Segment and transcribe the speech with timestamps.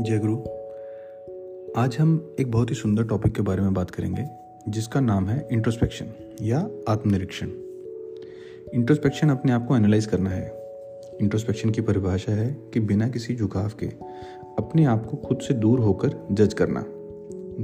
[0.00, 0.36] जय गुरु।
[1.82, 4.24] आज हम एक बहुत ही सुंदर टॉपिक के बारे में बात करेंगे,
[4.68, 6.06] जिसका नाम है इंट्रोस्पेक्शन
[6.42, 7.50] या आत्मनिरीक्षण।
[8.74, 10.52] इंट्रोस्पेक्शन अपने आप को एनालाइज करना है।
[11.20, 13.86] इंट्रोस्पेक्शन की परिभाषा है कि बिना किसी झुकाव के
[14.58, 16.84] अपने आप को खुद से दूर होकर जज करना।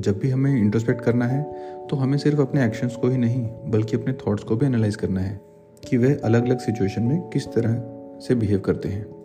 [0.00, 1.42] जब भी हमें इंट्रोस्पेक्ट करना है
[1.86, 5.20] तो हमें सिर्फ़ अपने एक्शंस को ही नहीं, बल्कि अपने थॉट्स को भी एनालाइज करना
[5.20, 5.40] है
[5.88, 7.82] कि वह अलग अलग सिचुएशन में किस तरह
[8.18, 9.21] से बिहेव करते हैं।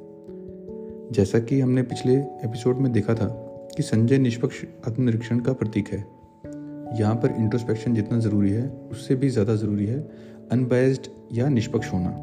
[1.12, 3.26] जैसा कि हमने पिछले एपिसोड में देखा था
[3.76, 6.00] कि संजय निष्पक्ष आत्मनिरीक्षण का प्रतीक है।
[7.00, 10.00] यहाँ पर इंट्रोस्पेक्शन जितना ज़रूरी है, उससे भी ज़्यादा ज़रूरी है
[10.52, 12.14] अनबायस्ड या निष्पक्ष होना।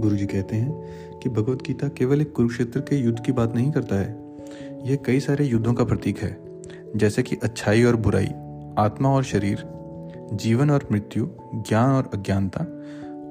[0.00, 3.70] गुरु जी कहते हैं कि भगवत गीता केवल एक कुरुक्षेत्र के युद्ध की बात नहीं
[3.72, 4.16] करता है।
[4.86, 6.36] यह कई सारे युद्धों का प्रतीक है,
[6.96, 8.28] जैसे कि अच्छाई और बुराई,
[8.78, 9.64] आत्मा और शरीर,
[10.32, 12.66] जीवन और मृत्यु, ज्ञान और अज्ञानता,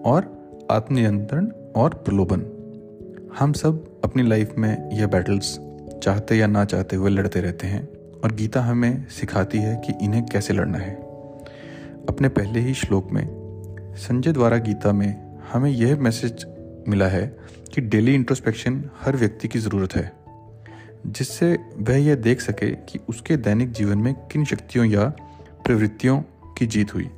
[0.06, 0.32] और
[0.72, 2.61] आत्मनियंत्रण और प्रलोभन।
[3.40, 5.60] हम सब अपनी लाइफ में यह बैटल्स
[6.04, 7.88] चाहते या ना चाहते हुए लड़ते रहते हैं
[8.24, 10.94] और गीता हमें सिखाती है कि इन्हें कैसे लड़ना है।
[12.10, 13.28] अपने पहले ही श्लोक में,
[13.98, 16.46] संजय द्वारा गीता में हमें यह मैसेज
[16.88, 17.38] मिला है
[17.74, 20.12] कि डेली इंट्रोस्पेक्शन हर व्यक्ति की ज़रूरत है,
[21.08, 25.04] जिससे वह यह देख सके कि उसके दैनिक जीवन में किन शक्तियों या
[25.66, 26.22] प्रवृत्तियों
[26.58, 27.10] की जीत हुई।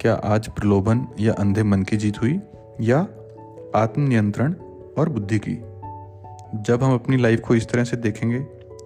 [0.00, 2.40] क्या आज प्रलोभन या अंधे मन की जीत हुई
[2.80, 2.98] या
[3.76, 4.54] आत्मनियंत्रण
[4.98, 5.54] और बुद्धि की।
[6.62, 8.38] जब हम अपनी लाइफ को इस तरह से देखेंगे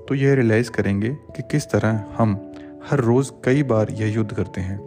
[0.09, 2.35] तो यह रियलाइज़ करेंगे कि किस तरह हम
[2.91, 4.79] हर रोज़ कई बार यह युद्ध करते हैं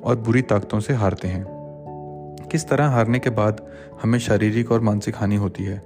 [0.00, 1.44] और बुरी ताकतों से हारते हैं।
[2.50, 3.66] किस तरह हारने के बाद
[4.02, 5.82] हमें शारीरिक और मानसिक हानि होती है।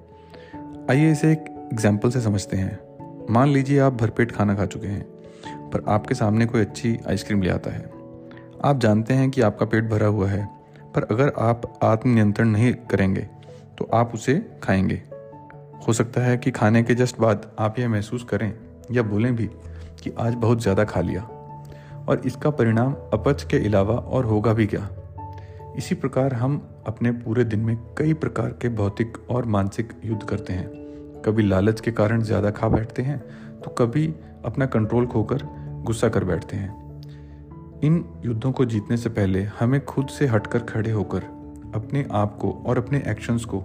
[0.91, 2.79] आइए इसे एक एग्ज़ाम्पल से समझते हैं।
[3.31, 5.03] मान लीजिए आप भरपेट खाना खा चुके हैं,
[5.71, 7.91] पर आपके सामने कोई अच्छी आइसक्रीम ले आता है।
[8.65, 10.45] आप जानते हैं कि आपका पेट भरा हुआ है,
[10.95, 13.29] पर अगर आप आत्मनियंत्रण नहीं करेंगे
[13.83, 14.95] तो आप उसे खाएँगे।
[15.87, 18.53] हो सकता है कि खाने के जस्ट बाद आप यह महसूस करें
[18.93, 19.47] या बोलें भी
[20.03, 21.23] कि आज बहुत ज़्यादा खा लिया।
[22.09, 24.89] और इसका परिणाम अपच के अलावा और होगा भी क्या?
[25.77, 26.57] इसी प्रकार हम
[26.87, 30.69] अपने पूरे दिन में कई प्रकार के भौतिक और मानसिक युद्ध करते हैं।
[31.25, 33.19] कभी लालच के कारण ज़्यादा खा बैठते हैं
[33.61, 34.07] तो कभी
[34.45, 35.47] अपना कंट्रोल खोकर
[35.85, 40.91] गुस्सा कर बैठते हैं। इन युद्धों को जीतने से पहले हमें खुद से हटकर खड़े
[40.91, 41.31] होकर
[41.75, 43.65] अपने आप को और अपने एक्शंस को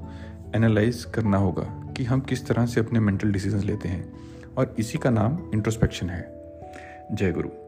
[0.55, 4.13] एनालाइज करना होगा कि हम किस तरह से अपने मेंटल डिसीजंस लेते हैं।
[4.57, 6.33] और इसी का नाम इंट्रोस्पेक्शन है।
[7.11, 7.66] जय गुरु।